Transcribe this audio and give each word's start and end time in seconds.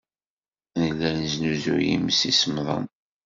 Nella 0.79 1.09
nesnuzuy 1.17 1.85
imsisemḍen. 1.95 2.85